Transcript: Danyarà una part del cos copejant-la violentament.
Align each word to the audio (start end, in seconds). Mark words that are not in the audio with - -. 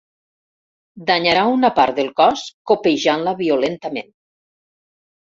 Danyarà 1.09 1.41
una 1.57 1.69
part 1.79 1.99
del 1.99 2.09
cos 2.21 2.45
copejant-la 2.71 3.33
violentament. 3.43 4.09